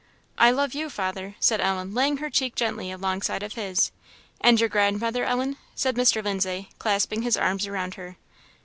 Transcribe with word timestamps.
"I 0.39 0.49
love 0.49 0.73
you, 0.73 0.89
father," 0.89 1.35
said 1.39 1.61
Ellen, 1.61 1.93
laying 1.93 2.17
her 2.17 2.31
cheek 2.31 2.55
gently 2.55 2.89
alongside 2.91 3.43
of 3.43 3.53
his. 3.53 3.91
"And 4.43 4.59
your 4.59 4.67
grandmother, 4.67 5.23
Ellen?" 5.25 5.57
said 5.75 5.95
Mr. 5.95 6.23
Lindsay, 6.23 6.69
clasping 6.79 7.21
his 7.21 7.37
arms 7.37 7.67
around 7.67 7.93
her. 7.93 8.17